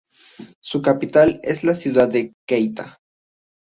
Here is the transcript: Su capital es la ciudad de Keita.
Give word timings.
Su 0.63 0.81
capital 0.81 1.39
es 1.43 1.63
la 1.63 1.75
ciudad 1.75 2.07
de 2.09 2.33
Keita. 2.47 2.97